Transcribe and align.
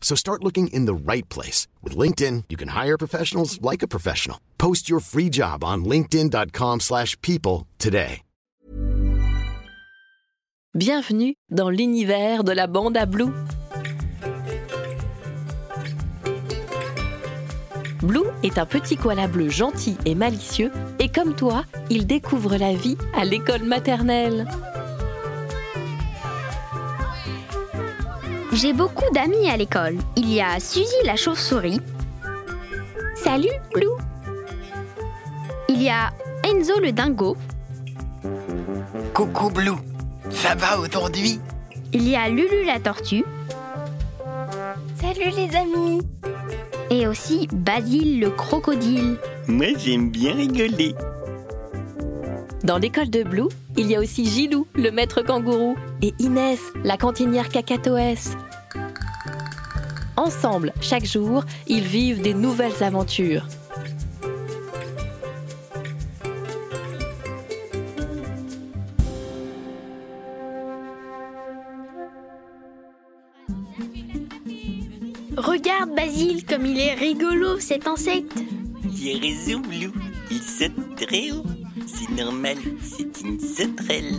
So 0.00 0.16
start 0.16 0.42
looking 0.42 0.66
in 0.72 0.86
the 0.86 0.94
right 0.94 1.28
place. 1.28 1.68
With 1.84 1.96
LinkedIn, 1.96 2.46
you 2.48 2.56
can 2.56 2.70
hire 2.70 2.98
professionals 2.98 3.62
like 3.62 3.84
a 3.84 3.88
professional. 3.88 4.38
Post 4.58 4.90
your 4.90 5.00
free 5.00 5.30
job 5.30 5.62
on 5.62 5.84
linkedin.com/people 5.84 6.80
slash 6.80 7.16
people 7.22 7.68
today. 7.78 8.22
Bienvenue 10.72 11.34
dans 11.50 11.68
l'univers 11.68 12.44
de 12.44 12.52
la 12.52 12.68
bande 12.68 12.96
à 12.96 13.04
Blue. 13.04 13.32
Blue 18.02 18.28
est 18.44 18.56
un 18.56 18.66
petit 18.66 18.96
koala 18.96 19.26
bleu 19.26 19.50
gentil 19.50 19.96
et 20.06 20.14
malicieux 20.14 20.70
et 21.00 21.08
comme 21.08 21.34
toi, 21.34 21.64
il 21.90 22.06
découvre 22.06 22.56
la 22.56 22.72
vie 22.72 22.96
à 23.14 23.24
l'école 23.24 23.64
maternelle. 23.64 24.46
J'ai 28.52 28.72
beaucoup 28.72 29.08
d'amis 29.14 29.48
à 29.48 29.56
l'école. 29.56 29.96
Il 30.16 30.32
y 30.32 30.40
a 30.40 30.58
Suzy 30.58 30.86
la 31.04 31.14
chauve-souris. 31.14 31.80
Salut, 33.14 33.48
Blue. 33.72 33.86
Il 35.68 35.80
y 35.80 35.88
a 35.88 36.10
Enzo 36.44 36.80
le 36.80 36.90
dingo. 36.90 37.36
Coucou 39.14 39.50
Blue, 39.50 39.76
ça 40.30 40.54
va 40.56 40.80
aujourd'hui? 40.80 41.38
Il 41.92 42.08
y 42.08 42.16
a 42.16 42.28
Lulu 42.28 42.64
la 42.66 42.80
tortue. 42.80 43.24
Salut 45.00 45.30
les 45.36 45.54
amis. 45.56 46.02
Et 46.90 47.06
aussi 47.06 47.46
Basile 47.52 48.18
le 48.20 48.30
crocodile. 48.30 49.16
Moi 49.46 49.68
j'aime 49.78 50.10
bien 50.10 50.34
rigoler. 50.34 50.94
Dans 52.64 52.76
l'école 52.76 53.08
de 53.08 53.22
Blue, 53.22 53.48
il 53.78 53.86
y 53.86 53.96
a 53.96 54.00
aussi 54.00 54.26
Gilou, 54.26 54.66
le 54.74 54.90
maître 54.90 55.22
kangourou, 55.22 55.76
et 56.02 56.12
Inès, 56.18 56.60
la 56.84 56.98
cantinière 56.98 57.48
cacatoès. 57.48 58.36
Ensemble, 60.16 60.74
chaque 60.82 61.06
jour, 61.06 61.44
ils 61.66 61.84
vivent 61.84 62.20
des 62.20 62.34
nouvelles 62.34 62.82
aventures. 62.82 63.46
Regarde 75.38 75.94
Basile 75.96 76.44
comme 76.44 76.66
il 76.66 76.78
est 76.78 76.92
rigolo 76.92 77.58
cet 77.58 77.86
insecte. 77.86 78.38
Tu 78.94 79.10
as 79.10 79.18
raison 79.18 79.60
Blue, 79.60 79.92
il 80.30 80.42
saute 80.42 80.96
très 80.96 81.30
haut. 81.30 81.59
C'est 82.16 82.24
normal, 82.24 82.56
c'est 82.82 83.20
une 83.20 83.38
sauterelle. 83.38 84.18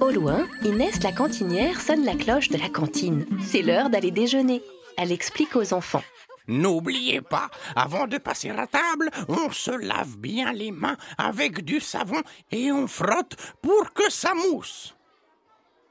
Au 0.00 0.10
loin, 0.10 0.46
Inès, 0.64 1.02
la 1.02 1.12
cantinière, 1.12 1.80
sonne 1.80 2.04
la 2.04 2.16
cloche 2.16 2.48
de 2.48 2.58
la 2.58 2.68
cantine. 2.68 3.26
C'est 3.42 3.62
l'heure 3.62 3.90
d'aller 3.90 4.10
déjeuner. 4.10 4.60
Elle 4.96 5.12
explique 5.12 5.54
aux 5.56 5.72
enfants. 5.72 6.02
N'oubliez 6.48 7.20
pas, 7.20 7.48
avant 7.74 8.06
de 8.06 8.18
passer 8.18 8.50
à 8.50 8.66
table, 8.66 9.10
on 9.28 9.50
se 9.50 9.70
lave 9.70 10.16
bien 10.18 10.52
les 10.52 10.70
mains 10.72 10.96
avec 11.16 11.64
du 11.64 11.80
savon 11.80 12.22
et 12.50 12.72
on 12.72 12.86
frotte 12.86 13.36
pour 13.62 13.92
que 13.92 14.10
ça 14.10 14.32
mousse. 14.34 14.96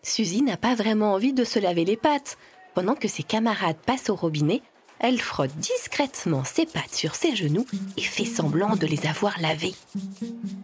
Suzy 0.04 0.42
n'a 0.42 0.58
pas 0.58 0.76
vraiment 0.76 1.14
envie 1.14 1.34
de 1.34 1.44
se 1.44 1.60
laver 1.60 1.86
les 1.86 1.98
pattes. 1.98 2.38
Pendant 2.74 2.96
que 2.96 3.08
ses 3.08 3.24
camarades 3.24 3.78
passent 3.86 4.10
au 4.10 4.16
robinet, 4.16 4.62
elle 5.00 5.20
frotte 5.20 5.56
discrètement 5.58 6.44
ses 6.44 6.66
pattes 6.66 6.94
sur 6.94 7.16
ses 7.16 7.36
genoux 7.36 7.66
et 7.98 8.02
fait 8.02 8.26
semblant 8.26 8.76
de 8.76 8.88
les 8.88 9.06
avoir 9.06 9.40
lavées. 9.40 9.76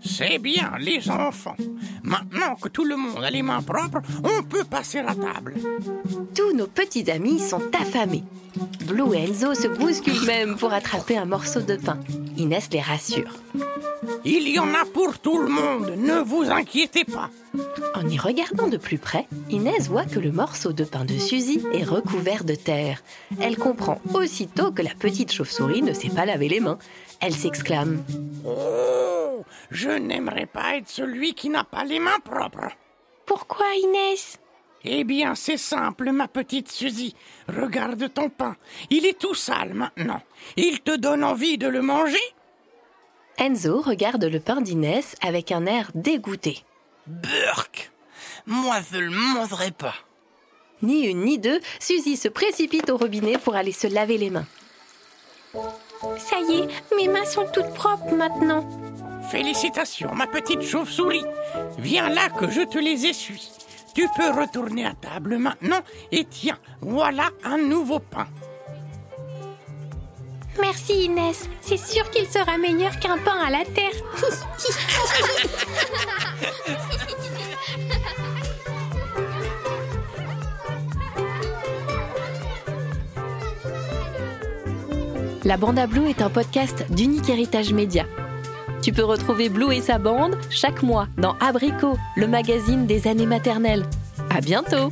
C'est 0.04 0.40
bien, 0.40 0.74
les 0.80 1.10
enfants. 1.10 1.58
Maintenant 2.04 2.56
que 2.56 2.70
tout 2.70 2.86
le 2.86 2.96
monde 2.96 3.24
a 3.24 3.30
les 3.30 3.42
mains 3.42 3.62
propres, 3.62 4.02
on 4.24 4.44
peut 4.44 4.64
passer 4.64 5.00
à 5.00 5.16
table. 5.16 5.56
Tous 6.36 6.56
nos 6.56 6.68
petits 6.68 7.10
amis 7.12 7.40
sont 7.40 7.64
affamés. 7.80 8.24
Blue 8.86 9.16
et 9.16 9.30
Enzo 9.30 9.54
se 9.54 9.68
bousculent 9.68 10.26
même 10.26 10.58
pour 10.58 10.74
attraper 10.74 11.18
un 11.18 11.26
morceau 11.26 11.62
de 11.62 11.76
pain. 11.76 12.00
Inès 12.38 12.70
les 12.72 12.82
rassure. 12.82 13.34
Il 14.26 14.50
y 14.50 14.58
en 14.58 14.74
a 14.74 14.86
pour 14.86 15.20
tout 15.20 15.40
le 15.40 15.48
monde, 15.48 15.94
ne 15.98 16.20
vous 16.22 16.44
inquiétez 16.50 17.04
pas. 17.04 17.30
En 17.94 18.08
y 18.08 18.18
regardant 18.18 18.68
de 18.68 18.78
plus 18.78 18.98
près, 18.98 19.28
Inès 19.50 19.88
voit 19.88 20.06
que 20.06 20.20
le 20.20 20.32
morceau 20.32 20.74
de 20.74 20.84
pain 20.84 21.06
de 21.06 21.18
Suzy 21.18 21.62
est 21.74 21.84
recouvert 21.84 22.44
de 22.44 22.56
terre. 22.56 23.04
Elle 23.40 23.58
comprend 23.58 24.02
aussitôt 24.14 24.72
que 24.72 24.82
la 24.82 24.96
petite 24.96 25.32
chauve-souris 25.32 25.84
ne 25.84 25.94
sait 25.94 26.10
pas 26.10 26.26
laver 26.26 26.50
les 26.50 26.60
mains. 26.60 26.80
Elle 27.20 27.36
s'exclame 27.36 28.04
Oh, 28.46 29.44
je 29.70 29.90
n'aimerais 29.90 30.48
pas 30.48 30.78
être 30.78 30.90
celui 30.90 31.34
qui 31.34 31.50
n'a 31.50 31.64
pas 31.64 31.84
les 31.84 32.00
mains 32.00 32.20
propres. 32.24 32.72
Pourquoi 33.26 33.68
Inès? 33.84 34.40
Eh 34.84 35.04
bien, 35.04 35.36
c'est 35.36 35.58
simple, 35.58 36.12
ma 36.12 36.28
petite 36.28 36.72
Suzy. 36.72 37.16
Regarde 37.48 38.12
ton 38.12 38.30
pain. 38.30 38.56
Il 38.90 39.06
est 39.06 39.20
tout 39.20 39.36
sale 39.36 39.76
maintenant. 39.76 40.22
Il 40.58 40.82
te 40.82 40.96
donne 40.96 41.24
envie 41.24 41.60
de 41.60 41.68
le 41.68 41.84
manger? 41.84 42.18
Enzo 43.38 43.82
regarde 43.82 44.24
le 44.24 44.40
pain 44.40 44.62
d'Inès 44.62 45.16
avec 45.22 45.52
un 45.52 45.66
air 45.66 45.92
dégoûté. 45.96 46.64
Burk 47.08 47.92
Moi 48.46 48.78
je 48.92 48.98
le 48.98 49.10
mangerai 49.10 49.72
pas. 49.72 49.96
Ni 50.82 51.06
une 51.06 51.24
ni 51.26 51.38
deux, 51.38 51.60
Suzy 51.80 52.18
se 52.18 52.28
précipite 52.28 52.90
au 52.90 52.98
robinet 52.98 53.38
pour 53.38 53.56
aller 53.56 53.72
se 53.72 53.88
laver 53.88 54.18
les 54.18 54.30
mains. 54.30 54.48
Ça 56.18 56.40
y 56.40 56.60
est, 56.60 56.96
mes 56.96 57.08
mains 57.08 57.26
sont 57.26 57.46
toutes 57.54 57.74
propres 57.74 58.14
maintenant. 58.14 58.68
Félicitations, 59.30 60.14
ma 60.14 60.28
petite 60.28 60.62
chauve-souris. 60.62 61.26
Viens 61.78 62.10
là 62.10 62.30
que 62.30 62.50
je 62.50 62.62
te 62.62 62.78
les 62.78 63.06
essuie. 63.06 63.52
Tu 63.94 64.08
peux 64.16 64.30
retourner 64.32 64.86
à 64.86 64.94
table 64.94 65.38
maintenant 65.38 65.82
et 66.12 66.26
tiens, 66.26 66.58
voilà 66.82 67.30
un 67.44 67.58
nouveau 67.58 68.00
pain. 68.00 68.28
Merci 70.60 71.06
Inès. 71.06 71.48
C'est 71.62 71.78
sûr 71.78 72.10
qu'il 72.10 72.28
sera 72.28 72.58
meilleur 72.58 73.00
qu'un 73.00 73.18
pain 73.18 73.40
à 73.46 73.50
la 73.50 73.66
terre. 73.66 73.92
La 85.44 85.58
Bande 85.58 85.80
à 85.80 85.88
Blue 85.88 86.08
est 86.08 86.22
un 86.22 86.30
podcast 86.30 86.86
d'Unique 86.92 87.28
Héritage 87.28 87.74
Média. 87.74 88.06
Tu 88.84 88.92
peux 88.92 89.04
retrouver 89.04 89.50
Blue 89.50 89.74
et 89.74 89.82
sa 89.82 89.98
bande 89.98 90.38
chaque 90.52 90.84
mois 90.84 91.08
dans 91.18 91.36
Abricot, 91.40 91.98
le 92.16 92.28
magazine 92.28 92.86
des 92.86 93.08
années 93.08 93.26
maternelles. 93.26 93.84
À 94.30 94.40
bientôt! 94.40 94.92